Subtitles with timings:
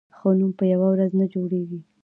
[0.17, 1.79] ښه نوم په یوه ورځ نه جوړېږي.